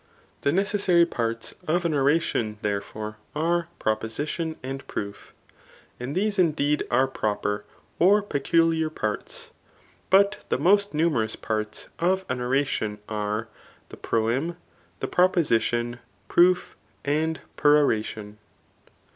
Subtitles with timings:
[0.41, 5.31] The necessary parts of an oration, therefore, are proposition and proof.
[5.99, 7.65] And these, indeed, are proper
[7.99, 9.51] or peculiar parts.
[10.09, 13.47] Bat the most numerous parts of an oration are,
[13.89, 14.57] the proem,
[15.01, 16.75] the piDposition, proof,
[17.05, 18.39] and peroration.